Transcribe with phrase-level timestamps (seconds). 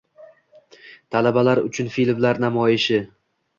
[1.17, 3.01] Talabalar uchun filmlar namoyishi